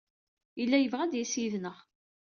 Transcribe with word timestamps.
Yella 0.59 0.77
yebɣa 0.79 1.01
ad 1.03 1.11
d-yas 1.11 1.33
yid-neɣ. 1.41 1.77